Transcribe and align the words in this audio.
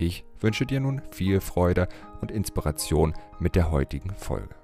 Ich 0.00 0.24
wünsche 0.38 0.64
dir 0.64 0.78
nun 0.78 1.02
viel 1.10 1.40
Freude 1.40 1.88
und 2.20 2.30
Inspiration 2.30 3.14
mit 3.40 3.56
der 3.56 3.72
heutigen 3.72 4.14
Folge. 4.14 4.54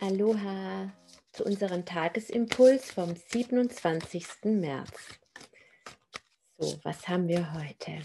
Aloha 0.00 0.90
zu 1.32 1.44
unserem 1.44 1.84
Tagesimpuls 1.84 2.92
vom 2.92 3.14
27. 3.14 4.26
März. 4.44 5.20
So, 6.56 6.80
was 6.82 7.06
haben 7.08 7.28
wir 7.28 7.52
heute? 7.52 8.00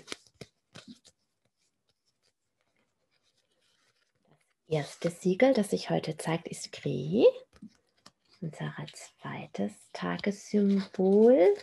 Das 4.27 4.80
erste 4.80 5.10
Siegel, 5.10 5.54
das 5.54 5.70
sich 5.70 5.90
heute 5.90 6.18
zeigt, 6.18 6.50
ist 6.50 6.74
Kri. 6.74 7.26
Unser 8.41 8.74
zweites 8.91 9.72
Tagessymbol 9.94 11.55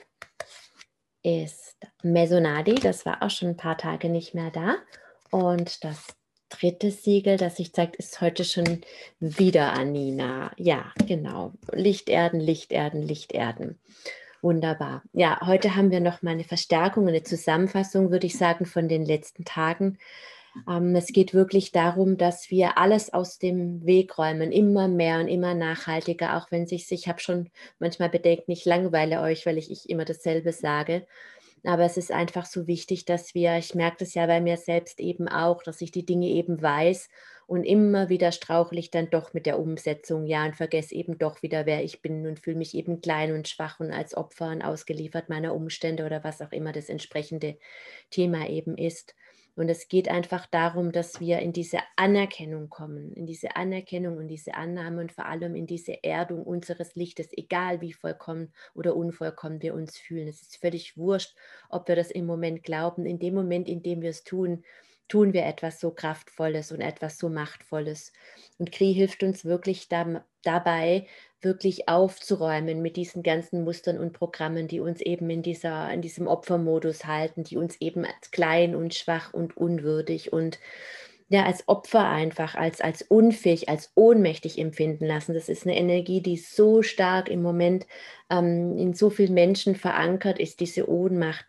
ist 1.23 1.77
Mesonadi. 2.03 2.75
Das 2.75 3.07
war 3.07 3.23
auch 3.23 3.31
schon 3.31 3.51
ein 3.51 3.57
paar 3.57 3.79
Tage 3.79 4.09
nicht 4.09 4.35
mehr 4.35 4.51
da. 4.51 4.77
Und 5.31 5.85
das 5.85 6.07
dritte 6.49 6.91
Siegel, 6.91 7.37
das 7.37 7.57
sich 7.57 7.73
zeigt, 7.73 7.97
ist 7.97 8.21
heute 8.21 8.45
schon 8.45 8.83
wieder 9.21 9.73
Anina. 9.73 10.53
Ja, 10.57 10.93
genau. 11.07 11.53
Lichterden, 11.73 12.41
Lichterden, 12.41 13.03
Lichterden. 13.03 13.79
Wunderbar. 14.43 15.03
Ja, 15.13 15.41
heute 15.47 15.77
haben 15.77 15.91
wir 15.91 16.01
noch 16.01 16.23
mal 16.23 16.33
eine 16.33 16.45
Verstärkung, 16.45 17.07
eine 17.07 17.23
Zusammenfassung, 17.23 18.11
würde 18.11 18.27
ich 18.27 18.37
sagen, 18.37 18.67
von 18.67 18.89
den 18.89 19.05
letzten 19.05 19.45
Tagen. 19.45 19.99
Ähm, 20.69 20.95
es 20.97 21.09
geht 21.09 21.35
wirklich 21.35 21.73
darum, 21.73 22.19
dass 22.19 22.51
wir 22.51 22.79
alles 22.79 23.13
aus 23.13 23.39
dem 23.39 23.85
Weg 23.87 24.19
räumen, 24.19 24.53
immer 24.53 24.89
mehr 24.89 25.21
und 25.21 25.29
immer 25.29 25.55
nachhaltiger, 25.55 26.37
auch 26.37 26.51
wenn 26.51 26.67
sich, 26.67 26.91
ich 26.93 27.09
habe 27.09 27.21
schon 27.21 27.51
manchmal 27.79 28.11
Bedenken, 28.11 28.53
ich 28.53 28.65
langweile 28.65 29.21
euch, 29.21 29.47
weil 29.47 29.59
ich, 29.59 29.71
ich 29.71 29.89
immer 29.89 30.05
dasselbe 30.05 30.53
sage. 30.53 31.07
Aber 31.65 31.85
es 31.85 31.97
ist 31.97 32.11
einfach 32.11 32.45
so 32.47 32.67
wichtig, 32.67 33.05
dass 33.05 33.35
wir, 33.35 33.57
ich 33.57 33.75
merke 33.75 33.99
das 34.01 34.15
ja 34.15 34.27
bei 34.27 34.41
mir 34.41 34.57
selbst 34.57 35.01
eben 35.01 35.29
auch, 35.29 35.63
dass 35.63 35.81
ich 35.81 35.93
die 35.93 36.05
Dinge 36.05 36.27
eben 36.27 36.61
weiß 36.61 37.09
und 37.47 37.65
immer 37.65 38.09
wieder 38.09 38.33
strauchle 38.33 38.81
ich 38.81 38.91
dann 38.91 39.11
doch 39.11 39.33
mit 39.35 39.47
der 39.47 39.59
Umsetzung, 39.59 40.27
ja, 40.27 40.45
und 40.45 40.57
vergesse 40.57 40.95
eben 40.95 41.19
doch 41.19 41.43
wieder, 41.43 41.67
wer 41.67 41.85
ich 41.85 42.03
bin 42.03 42.27
und 42.27 42.41
fühle 42.41 42.57
mich 42.57 42.75
eben 42.75 43.01
klein 43.01 43.33
und 43.33 43.49
schwach 43.49 43.79
und 43.81 43.93
als 43.93 44.17
Opfer 44.17 44.51
und 44.51 44.63
ausgeliefert 44.63 45.29
meiner 45.29 45.55
Umstände 45.55 46.05
oder 46.05 46.25
was 46.25 46.41
auch 46.41 46.53
immer 46.53 46.73
das 46.73 46.89
entsprechende 46.89 47.59
Thema 48.11 48.49
eben 48.49 48.77
ist. 48.77 49.15
Und 49.55 49.69
es 49.69 49.89
geht 49.89 50.09
einfach 50.09 50.47
darum, 50.47 50.93
dass 50.93 51.21
wir 51.21 51.41
in 51.41 51.53
diese 51.53 51.79
Anerkennung 51.97 52.71
kommen, 52.71 53.13
in 53.13 53.27
diese 53.27 53.55
Anerkennung 53.57 54.17
und 54.17 54.29
diese 54.29 54.55
Annahme 54.55 55.03
und 55.03 55.13
vor 55.13 55.27
allem 55.27 55.55
in 55.55 55.67
diese 55.67 56.03
Erdung 56.03 56.43
unseres 56.45 56.95
Lichtes, 56.95 57.29
egal 57.33 57.83
wie 57.83 57.93
vollkommen 57.93 58.53
oder 58.75 58.97
unvollkommen 58.97 59.61
wir 59.61 59.75
uns 59.75 59.99
fühlen. 59.99 60.27
Es 60.27 60.41
ist 60.41 60.57
völlig 60.57 60.97
wurscht, 60.97 61.37
ob 61.69 61.89
wir 61.89 61.97
das 61.97 62.11
im 62.11 62.25
Moment 62.25 62.63
glauben. 62.63 63.05
In 63.05 63.19
dem 63.19 63.35
Moment, 63.35 63.69
in 63.69 63.83
dem 63.83 64.01
wir 64.01 64.11
es 64.11 64.25
tun, 64.25 64.65
tun 65.13 65.35
wir 65.35 65.45
etwas 65.45 65.79
so 65.79 65.91
Kraftvolles 65.91 66.73
und 66.73 66.81
etwas 66.81 67.19
so 67.19 67.29
Machtvolles. 67.29 68.15
Und 68.57 68.73
Kri 68.73 68.95
hilft 68.95 69.23
uns 69.23 69.45
wirklich 69.45 69.91
da, 69.91 70.25
dabei, 70.43 71.07
wirklich 71.43 71.87
aufzuräumen 71.87 72.81
mit 72.81 72.97
diesen 72.97 73.23
ganzen 73.23 73.63
Mustern 73.63 73.99
und 73.99 74.15
Programmen, 74.15 74.69
die 74.69 74.81
uns 74.81 75.03
eben 75.03 75.29
in, 75.29 75.43
dieser, 75.43 75.93
in 75.93 76.01
diesem 76.01 76.27
Opfermodus 76.27 77.05
halten, 77.05 77.45
die 77.45 77.59
uns 77.59 77.79
eben 77.79 78.07
als 78.07 78.31
klein 78.31 78.75
und 78.75 78.95
schwach 78.95 79.35
und 79.35 79.55
unwürdig 79.55 80.33
und 80.33 80.59
ja, 81.29 81.45
als 81.45 81.69
Opfer 81.69 82.09
einfach, 82.09 82.55
als, 82.55 82.81
als 82.81 83.03
unfähig, 83.03 83.69
als 83.69 83.93
ohnmächtig 83.95 84.59
empfinden 84.59 85.05
lassen. 85.05 85.35
Das 85.35 85.51
ist 85.51 85.67
eine 85.67 85.77
Energie, 85.77 86.23
die 86.23 86.39
so 86.39 86.81
stark 86.81 87.29
im 87.29 87.43
Moment 87.43 87.87
ähm, 88.31 88.79
in 88.79 88.95
so 88.95 89.11
vielen 89.11 89.35
Menschen 89.35 89.77
verankert 89.77 90.39
ist, 90.39 90.61
diese 90.61 90.89
Ohnmacht. 90.89 91.45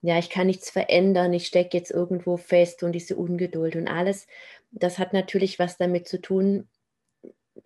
Ja, 0.00 0.18
ich 0.18 0.30
kann 0.30 0.46
nichts 0.46 0.70
verändern, 0.70 1.32
ich 1.32 1.46
stecke 1.46 1.76
jetzt 1.76 1.90
irgendwo 1.90 2.36
fest 2.36 2.82
und 2.82 2.92
diese 2.92 3.16
Ungeduld 3.16 3.74
und 3.76 3.88
alles. 3.88 4.26
Das 4.70 4.98
hat 4.98 5.12
natürlich 5.12 5.58
was 5.58 5.76
damit 5.76 6.06
zu 6.06 6.20
tun, 6.20 6.68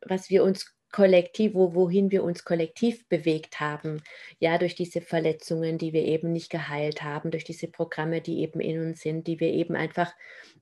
was 0.07 0.31
wir 0.31 0.43
uns 0.45 0.75
kollektiv, 0.93 1.55
wo, 1.55 1.75
wohin 1.75 2.11
wir 2.11 2.23
uns 2.23 2.45
kollektiv 2.45 3.09
bewegt 3.09 3.61
haben, 3.61 4.03
ja, 4.39 4.59
durch 4.59 4.75
diese 4.75 5.01
Verletzungen, 5.01 5.79
die 5.79 5.93
wir 5.95 6.05
eben 6.05 6.33
nicht 6.33 6.51
geheilt 6.51 7.03
haben, 7.03 7.31
durch 7.31 7.45
diese 7.45 7.69
Programme, 7.69 8.21
die 8.21 8.41
eben 8.41 8.61
in 8.61 8.81
uns 8.81 9.01
sind, 9.01 9.27
die 9.27 9.41
wir 9.41 9.49
eben 9.49 9.75
einfach 9.75 10.13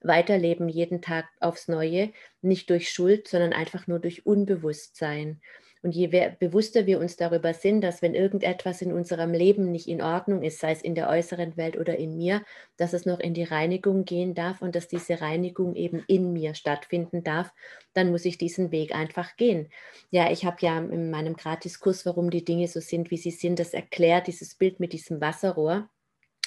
weiterleben, 0.00 0.68
jeden 0.68 1.02
Tag 1.02 1.26
aufs 1.40 1.68
Neue, 1.68 2.12
nicht 2.42 2.70
durch 2.70 2.90
Schuld, 2.90 3.26
sondern 3.28 3.52
einfach 3.52 3.88
nur 3.88 3.98
durch 3.98 4.24
Unbewusstsein. 4.24 5.40
Und 5.82 5.94
je 5.94 6.08
bewusster 6.38 6.84
wir 6.86 6.98
uns 7.00 7.16
darüber 7.16 7.54
sind, 7.54 7.80
dass 7.80 8.02
wenn 8.02 8.14
irgendetwas 8.14 8.82
in 8.82 8.92
unserem 8.92 9.32
Leben 9.32 9.70
nicht 9.70 9.88
in 9.88 10.02
Ordnung 10.02 10.42
ist, 10.42 10.58
sei 10.58 10.72
es 10.72 10.82
in 10.82 10.94
der 10.94 11.08
äußeren 11.08 11.56
Welt 11.56 11.78
oder 11.78 11.96
in 11.96 12.16
mir, 12.16 12.42
dass 12.76 12.92
es 12.92 13.06
noch 13.06 13.18
in 13.18 13.32
die 13.32 13.44
Reinigung 13.44 14.04
gehen 14.04 14.34
darf 14.34 14.60
und 14.60 14.74
dass 14.74 14.88
diese 14.88 15.22
Reinigung 15.22 15.74
eben 15.74 16.04
in 16.06 16.34
mir 16.34 16.54
stattfinden 16.54 17.24
darf, 17.24 17.52
dann 17.94 18.10
muss 18.10 18.26
ich 18.26 18.36
diesen 18.36 18.72
Weg 18.72 18.94
einfach 18.94 19.36
gehen. 19.36 19.68
Ja, 20.10 20.30
ich 20.30 20.44
habe 20.44 20.58
ja 20.60 20.78
in 20.78 21.10
meinem 21.10 21.34
Gratiskurs, 21.34 22.04
warum 22.04 22.30
die 22.30 22.44
Dinge 22.44 22.68
so 22.68 22.80
sind, 22.80 23.10
wie 23.10 23.16
sie 23.16 23.30
sind, 23.30 23.58
das 23.58 23.72
erklärt, 23.72 24.26
dieses 24.26 24.54
Bild 24.54 24.80
mit 24.80 24.92
diesem 24.92 25.20
Wasserrohr 25.20 25.88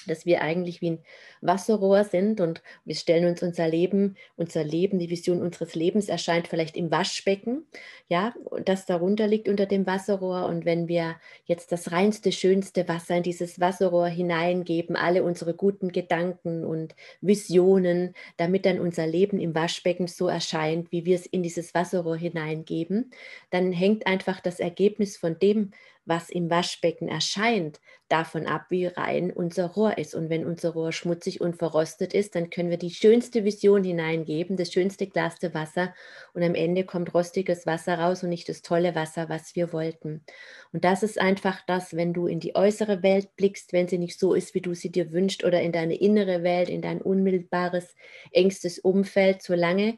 dass 0.06 0.26
wir 0.26 0.42
eigentlich 0.42 0.80
wie 0.80 0.92
ein 0.92 0.98
Wasserrohr 1.40 2.04
sind 2.04 2.40
und 2.40 2.62
wir 2.84 2.94
stellen 2.94 3.26
uns 3.26 3.42
unser 3.42 3.68
Leben, 3.68 4.16
unser 4.36 4.64
Leben, 4.64 4.98
die 4.98 5.10
Vision 5.10 5.42
unseres 5.42 5.74
Lebens 5.74 6.08
erscheint 6.08 6.48
vielleicht 6.48 6.76
im 6.76 6.90
Waschbecken, 6.90 7.66
ja, 8.08 8.34
das 8.64 8.84
darunter 8.86 9.26
liegt 9.26 9.48
unter 9.48 9.66
dem 9.66 9.86
Wasserrohr. 9.86 10.46
Und 10.46 10.64
wenn 10.64 10.88
wir 10.88 11.16
jetzt 11.46 11.72
das 11.72 11.90
reinste, 11.90 12.32
schönste 12.32 12.86
Wasser 12.86 13.16
in 13.16 13.22
dieses 13.22 13.60
Wasserrohr 13.60 14.08
hineingeben, 14.08 14.94
alle 14.94 15.22
unsere 15.22 15.54
guten 15.54 15.90
Gedanken 15.90 16.64
und 16.64 16.94
Visionen, 17.20 18.14
damit 18.36 18.66
dann 18.66 18.80
unser 18.80 19.06
Leben 19.06 19.40
im 19.40 19.54
Waschbecken 19.54 20.06
so 20.06 20.28
erscheint, 20.28 20.92
wie 20.92 21.04
wir 21.06 21.16
es 21.16 21.26
in 21.26 21.42
dieses 21.42 21.74
Wasserrohr 21.74 22.16
hineingeben, 22.16 23.10
dann 23.50 23.72
hängt 23.72 24.06
einfach 24.06 24.40
das 24.40 24.60
Ergebnis 24.60 25.16
von 25.16 25.38
dem 25.38 25.72
was 26.06 26.28
im 26.28 26.50
Waschbecken 26.50 27.08
erscheint, 27.08 27.80
davon 28.08 28.46
ab, 28.46 28.66
wie 28.68 28.86
rein 28.86 29.32
unser 29.32 29.66
Rohr 29.66 29.96
ist. 29.96 30.14
Und 30.14 30.28
wenn 30.28 30.44
unser 30.44 30.70
Rohr 30.70 30.92
schmutzig 30.92 31.40
und 31.40 31.56
verrostet 31.56 32.12
ist, 32.12 32.34
dann 32.34 32.50
können 32.50 32.70
wir 32.70 32.76
die 32.76 32.90
schönste 32.90 33.44
Vision 33.44 33.82
hineingeben, 33.82 34.56
das 34.56 34.72
schönste 34.72 35.06
Glas 35.06 35.38
der 35.38 35.54
Wasser 35.54 35.94
und 36.34 36.42
am 36.42 36.54
Ende 36.54 36.84
kommt 36.84 37.14
rostiges 37.14 37.66
Wasser 37.66 37.98
raus 37.98 38.22
und 38.22 38.28
nicht 38.28 38.48
das 38.48 38.62
tolle 38.62 38.94
Wasser, 38.94 39.28
was 39.28 39.56
wir 39.56 39.72
wollten. 39.72 40.24
Und 40.72 40.84
das 40.84 41.02
ist 41.02 41.20
einfach 41.20 41.62
das, 41.66 41.96
wenn 41.96 42.12
du 42.12 42.26
in 42.26 42.40
die 42.40 42.54
äußere 42.54 43.02
Welt 43.02 43.34
blickst, 43.36 43.72
wenn 43.72 43.88
sie 43.88 43.98
nicht 43.98 44.18
so 44.18 44.34
ist, 44.34 44.54
wie 44.54 44.60
du 44.60 44.74
sie 44.74 44.92
dir 44.92 45.12
wünschst 45.12 45.44
oder 45.44 45.62
in 45.62 45.72
deine 45.72 45.96
innere 45.96 46.42
Welt, 46.42 46.68
in 46.68 46.82
dein 46.82 47.00
unmittelbares, 47.00 47.94
engstes 48.32 48.78
Umfeld, 48.78 49.42
solange 49.42 49.96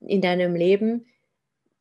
in 0.00 0.20
deinem 0.20 0.54
Leben 0.54 1.06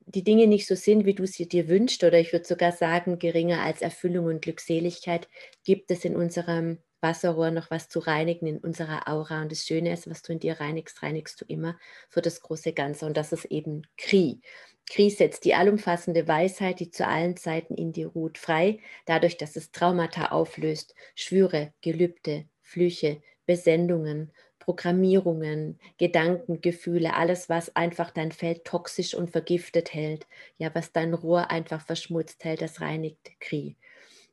die 0.07 0.23
Dinge 0.23 0.47
nicht 0.47 0.67
so 0.67 0.75
sind, 0.75 1.05
wie 1.05 1.13
du 1.13 1.27
sie 1.27 1.47
dir 1.47 1.67
wünschst, 1.67 2.03
oder 2.03 2.19
ich 2.19 2.31
würde 2.33 2.45
sogar 2.45 2.71
sagen, 2.71 3.19
geringer 3.19 3.61
als 3.61 3.81
Erfüllung 3.81 4.25
und 4.25 4.41
Glückseligkeit, 4.41 5.27
gibt 5.63 5.91
es 5.91 6.05
in 6.05 6.15
unserem 6.15 6.79
Wasserrohr 7.01 7.51
noch 7.51 7.69
was 7.69 7.89
zu 7.89 7.99
reinigen, 7.99 8.47
in 8.47 8.57
unserer 8.57 9.07
Aura. 9.07 9.41
Und 9.41 9.51
das 9.51 9.65
Schöne 9.65 9.93
ist, 9.93 10.09
was 10.09 10.21
du 10.23 10.33
in 10.33 10.39
dir 10.39 10.59
reinigst, 10.59 11.03
reinigst 11.03 11.41
du 11.41 11.45
immer 11.45 11.77
für 12.09 12.21
das 12.21 12.41
große 12.41 12.73
Ganze. 12.73 13.05
Und 13.05 13.17
das 13.17 13.31
ist 13.33 13.45
eben 13.45 13.83
Kri. 13.97 14.41
Kri 14.89 15.09
setzt 15.09 15.43
die 15.45 15.53
allumfassende 15.53 16.27
Weisheit, 16.27 16.79
die 16.79 16.89
zu 16.89 17.05
allen 17.05 17.35
Zeiten 17.35 17.75
in 17.75 17.91
dir 17.91 18.07
ruht, 18.07 18.37
frei, 18.37 18.79
dadurch, 19.05 19.37
dass 19.37 19.55
es 19.57 19.71
Traumata 19.71 20.27
auflöst, 20.27 20.95
Schwüre, 21.13 21.73
Gelübde, 21.81 22.45
Flüche, 22.61 23.21
Besendungen, 23.45 24.31
Programmierungen, 24.67 25.79
Gedanken, 25.97 26.59
Gefühle, 26.59 27.13
alles, 27.13 27.47
was 27.47 27.73
einfach 27.77 28.11
dein 28.11 28.33
Feld 28.33 28.65
toxisch 28.65 29.15
und 29.15 29.31
vergiftet 29.31 29.93
hält, 29.93 30.27
ja, 30.57 30.75
was 30.75 30.91
dein 30.91 31.13
Rohr 31.13 31.49
einfach 31.51 31.79
verschmutzt 31.79 32.43
hält, 32.43 32.61
das 32.61 32.81
reinigt 32.81 33.31
Kri. 33.39 33.77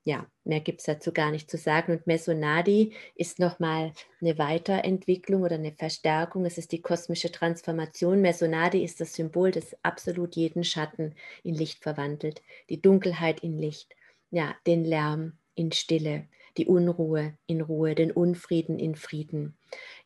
Ja, 0.03 0.27
mehr 0.43 0.59
gibt 0.59 0.81
es 0.81 0.87
dazu 0.87 1.13
gar 1.13 1.31
nicht 1.31 1.49
zu 1.49 1.57
sagen. 1.57 1.93
Und 1.93 2.09
Mesonadi 2.09 2.95
ist 3.15 3.39
nochmal 3.39 3.93
eine 4.21 4.37
Weiterentwicklung 4.37 5.43
oder 5.43 5.55
eine 5.55 5.73
Verstärkung. 5.73 6.45
Es 6.47 6.59
ist 6.59 6.73
die 6.73 6.83
kosmische 6.83 7.31
Transformation. 7.31 8.21
Mesonadi 8.21 8.83
ist 8.83 9.01
das 9.01 9.15
Symbol, 9.15 9.53
das 9.53 9.77
absolut 9.85 10.35
jeden 10.35 10.65
Schatten 10.65 11.15
in 11.45 11.55
Licht 11.55 11.81
verwandelt, 11.81 12.43
die 12.71 12.83
Dunkelheit 12.83 13.39
in 13.41 13.57
Licht, 13.57 13.95
ja, 14.33 14.57
den 14.67 14.85
Lärm 14.85 15.39
in 15.55 15.71
Stille, 15.71 16.27
die 16.57 16.67
Unruhe 16.67 17.37
in 17.47 17.61
Ruhe, 17.61 17.95
den 17.95 18.11
Unfrieden 18.11 18.79
in 18.79 18.95
Frieden. 18.95 19.57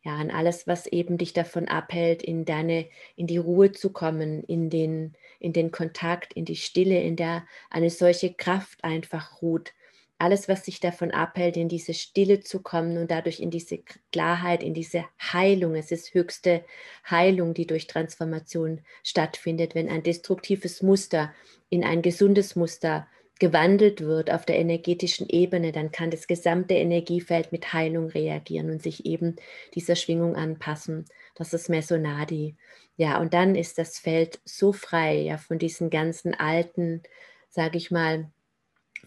Ja, 0.03 0.19
und 0.19 0.31
alles, 0.31 0.67
was 0.67 0.87
eben 0.87 1.17
dich 1.17 1.33
davon 1.33 1.67
abhält, 1.67 2.23
in 2.23 2.45
deine, 2.45 2.87
in 3.15 3.27
die 3.27 3.37
Ruhe 3.37 3.71
zu 3.71 3.91
kommen, 3.91 4.43
in 4.43 4.69
den, 4.69 5.13
in 5.39 5.53
den 5.53 5.71
Kontakt, 5.71 6.33
in 6.33 6.45
die 6.45 6.55
Stille, 6.55 7.01
in 7.01 7.15
der 7.15 7.45
eine 7.69 7.89
solche 7.89 8.33
Kraft 8.33 8.83
einfach 8.83 9.41
ruht, 9.41 9.73
alles, 10.19 10.49
was 10.49 10.65
sich 10.65 10.81
davon 10.81 11.11
abhält, 11.11 11.55
in 11.55 11.69
diese 11.69 11.93
Stille 11.93 12.41
zu 12.41 12.61
kommen 12.61 12.97
und 12.97 13.09
dadurch 13.09 13.39
in 13.39 13.51
diese 13.51 13.79
Klarheit, 14.11 14.63
in 14.63 14.73
diese 14.73 15.05
Heilung. 15.17 15.75
Es 15.75 15.91
ist 15.91 16.13
höchste 16.13 16.65
Heilung, 17.09 17.53
die 17.53 17.65
durch 17.65 17.87
Transformation 17.87 18.81
stattfindet, 19.01 19.75
wenn 19.75 19.87
ein 19.87 20.03
destruktives 20.03 20.83
Muster 20.83 21.33
in 21.69 21.85
ein 21.85 22.01
gesundes 22.01 22.57
Muster 22.57 23.07
gewandelt 23.39 24.01
wird 24.01 24.31
auf 24.31 24.45
der 24.45 24.59
energetischen 24.59 25.27
Ebene, 25.29 25.71
dann 25.71 25.91
kann 25.91 26.11
das 26.11 26.27
gesamte 26.27 26.73
Energiefeld 26.75 27.51
mit 27.51 27.73
Heilung 27.73 28.09
reagieren 28.09 28.69
und 28.69 28.83
sich 28.83 29.05
eben 29.05 29.37
dieser 29.73 29.95
Schwingung 29.95 30.35
anpassen. 30.35 31.05
Das 31.35 31.53
ist 31.53 31.69
Mesonadi. 31.69 32.55
Ja, 32.97 33.19
und 33.19 33.33
dann 33.33 33.55
ist 33.55 33.77
das 33.77 33.97
Feld 33.97 34.39
so 34.43 34.73
frei 34.73 35.21
ja, 35.21 35.37
von 35.37 35.57
diesen 35.57 35.89
ganzen 35.89 36.33
alten, 36.33 37.01
sage 37.49 37.77
ich 37.77 37.91
mal, 37.91 38.29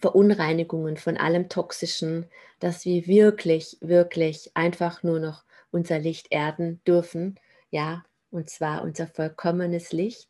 Verunreinigungen, 0.00 0.96
von 0.96 1.18
allem 1.18 1.50
Toxischen, 1.50 2.26
dass 2.58 2.86
wir 2.86 3.06
wirklich, 3.06 3.76
wirklich 3.82 4.50
einfach 4.54 5.02
nur 5.02 5.20
noch 5.20 5.44
unser 5.70 5.98
Licht 5.98 6.28
erden 6.30 6.80
dürfen. 6.86 7.38
Ja, 7.70 8.04
und 8.30 8.48
zwar 8.48 8.82
unser 8.82 9.06
vollkommenes 9.06 9.92
Licht 9.92 10.28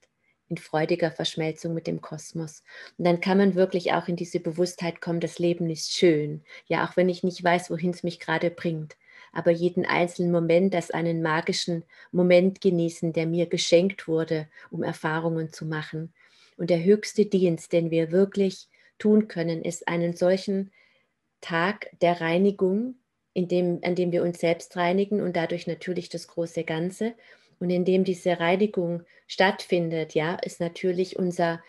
in 0.49 0.57
freudiger 0.57 1.11
Verschmelzung 1.11 1.75
mit 1.75 1.87
dem 1.87 2.01
Kosmos. 2.01 2.63
Und 2.99 3.07
dann 3.07 3.21
kann 3.21 3.39
man 3.39 3.55
wirklich 3.55 3.93
auch 3.93 4.09
in 4.09 4.17
diese 4.17 4.41
Bewusstheit 4.41 5.01
kommen, 5.01 5.21
das 5.21 5.39
Leben 5.39 5.71
ist 5.71 5.93
schön. 5.93 6.43
Ja, 6.67 6.87
auch 6.87 6.97
wenn 6.97 7.09
ich 7.09 7.23
nicht 7.23 7.43
weiß, 7.43 7.71
wohin 7.71 7.91
es 7.91 8.03
mich 8.03 8.21
gerade 8.21 8.51
bringt. 8.51 8.97
Aber 9.33 9.51
jeden 9.51 9.87
einzelnen 9.87 10.31
Moment 10.31 10.75
als 10.75 10.91
einen 10.91 11.23
magischen 11.23 11.85
Moment 12.11 12.61
genießen, 12.61 13.13
der 13.13 13.27
mir 13.27 13.47
geschenkt 13.47 14.07
wurde, 14.07 14.49
um 14.71 14.83
Erfahrungen 14.83 15.53
zu 15.53 15.65
machen. 15.65 16.13
Und 16.57 16.71
der 16.71 16.85
höchste 16.85 17.25
Dienst, 17.25 17.73
den 17.73 17.91
wir 17.91 18.13
wirklich 18.13 18.69
tun 18.99 19.29
können, 19.29 19.63
ist 19.63 19.89
einen 19.89 20.15
solchen 20.15 20.71
Tag 21.41 21.89
der 22.01 22.21
Reinigung, 22.21 22.97
in 23.35 23.49
dem, 23.49 23.81
an 23.83 23.95
dem 23.95 24.13
wir 24.13 24.23
uns 24.23 24.39
selbst 24.39 24.77
reinigen 24.77 25.21
und 25.21 25.37
dadurch 25.37 25.67
natürlich 25.67 26.09
das 26.09 26.29
große 26.29 26.65
Ganze. 26.65 27.15
Und 27.63 27.71
indem 27.71 28.03
diese 28.03 28.41
Reinigung 28.41 29.05
stattfindet, 29.29 30.17
ja, 30.17 30.35
ist 30.35 30.59
natürlich 30.59 31.17
unser, 31.17 31.63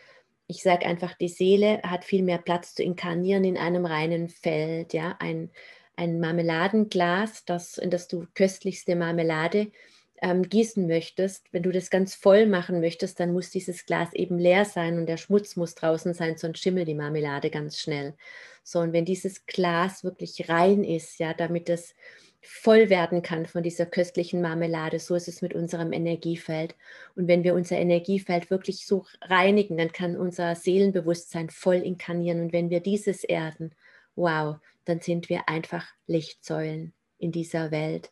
ich 0.48 0.64
sage 0.64 0.88
einfach, 0.88 1.14
die 1.14 1.28
Seele 1.28 1.84
hat 1.84 2.04
viel 2.04 2.24
mehr 2.24 2.40
Platz 2.40 2.74
zu 2.74 2.82
inkarnieren 2.82 3.44
in 3.44 3.60
einem 3.60 3.86
reinen 3.86 4.28
Feld, 4.28 4.94
ja, 4.94 5.16
ein, 5.20 5.52
ein 5.96 6.20
Marmeladenglas, 6.20 7.46
das, 7.46 7.78
in 7.78 7.92
das 7.92 8.08
du 8.08 8.26
köstlichste 8.34 8.96
Marmelade 8.96 9.68
ähm, 10.20 10.42
gießen 10.42 10.88
möchtest, 10.88 11.46
wenn 11.52 11.62
du 11.62 11.72
das 11.72 11.92
ganz 11.92 12.16
voll 12.16 12.48
machen 12.48 12.80
möchtest, 12.80 13.20
dann 13.20 13.32
muss 13.32 13.52
dieses 13.52 13.86
Glas 13.86 14.14
eben 14.14 14.40
leer 14.40 14.66
sein 14.66 14.98
und 14.98 15.06
der 15.06 15.18
Schmutz 15.18 15.56
muss 15.56 15.76
draußen 15.76 16.16
sein, 16.16 16.38
sonst 16.38 16.64
schimmelt 16.64 16.88
die 16.88 16.96
Marmelade 16.96 17.52
ganz 17.52 17.78
schnell. 17.78 18.16
So, 18.64 18.80
und 18.80 18.94
wenn 18.94 19.06
dieses 19.06 19.46
Glas 19.46 20.04
wirklich 20.04 20.50
rein 20.50 20.84
ist, 20.84 21.20
ja, 21.20 21.36
damit 21.36 21.70
es 21.70 21.94
voll 22.44 22.90
werden 22.90 23.22
kann 23.22 23.46
von 23.46 23.64
dieser 23.64 23.86
köstlichen 23.86 24.42
Marmelade. 24.42 25.00
So 25.00 25.16
ist 25.16 25.28
es 25.28 25.42
mit 25.42 25.54
unserem 25.54 25.94
Energiefeld. 25.94 26.76
Und 27.16 27.28
wenn 27.28 27.44
wir 27.44 27.56
unser 27.56 27.78
Energiefeld 27.78 28.50
wirklich 28.50 28.86
so 28.86 29.06
reinigen, 29.22 29.78
dann 29.78 29.92
kann 29.92 30.18
unser 30.18 30.56
Seelenbewusstsein 30.56 31.50
voll 31.50 31.78
inkarnieren. 31.78 32.42
Und 32.42 32.54
wenn 32.54 32.70
wir 32.70 32.82
dieses 32.82 33.24
erden, 33.24 33.74
wow, 34.16 34.58
dann 34.86 35.00
sind 35.00 35.30
wir 35.30 35.48
einfach 35.48 35.88
Lichtsäulen 36.06 36.94
in 37.18 37.32
dieser 37.32 37.72
Welt. 37.72 38.12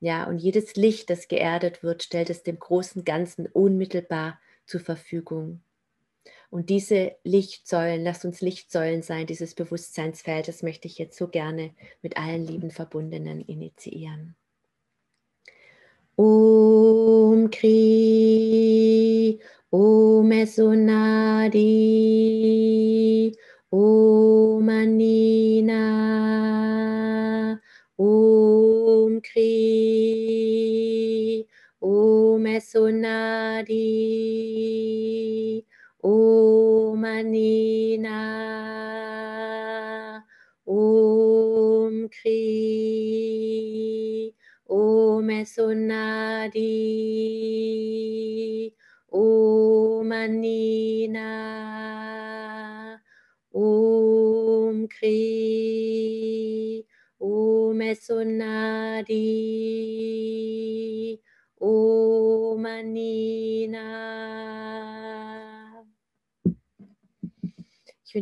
Ja, 0.00 0.24
und 0.24 0.38
jedes 0.38 0.76
Licht, 0.76 1.10
das 1.10 1.28
geerdet 1.28 1.82
wird, 1.82 2.02
stellt 2.02 2.30
es 2.30 2.42
dem 2.42 2.58
großen 2.58 3.04
Ganzen 3.04 3.46
unmittelbar 3.46 4.40
zur 4.66 4.80
Verfügung. 4.80 5.62
Und 6.52 6.68
diese 6.68 7.16
Lichtsäulen, 7.24 8.04
lasst 8.04 8.26
uns 8.26 8.42
Lichtsäulen 8.42 9.00
sein, 9.02 9.26
dieses 9.26 9.54
Bewusstseinsfeld, 9.54 10.48
das 10.48 10.62
möchte 10.62 10.86
ich 10.86 10.98
jetzt 10.98 11.16
so 11.16 11.28
gerne 11.28 11.70
mit 12.02 12.18
allen 12.18 12.44
lieben 12.46 12.70
Verbundenen 12.70 13.40
initiieren. 13.40 14.36
Om 16.14 17.48
Kri, 17.50 19.40
Om 19.70 20.30
Esonadi, 20.30 21.64
Om 23.70 24.68
Anina, 24.68 25.78
Om 27.96 29.22
Kri. 29.22 30.02
Sonadi 32.72 34.01
Om 37.02 37.08
Anina 37.08 38.22
Om 40.64 42.08
Kri 42.08 42.38
Om 44.70 45.28
Sonadi 45.44 46.70
Om 49.10 50.12
Anina 50.12 51.30
Om 53.52 54.86
Kri 54.86 56.84
Om 57.18 57.80
Sonadi 57.98 59.41